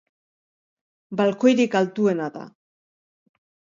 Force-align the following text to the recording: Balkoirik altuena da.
Balkoirik 1.21 1.77
altuena 1.81 2.31
da. 2.39 2.47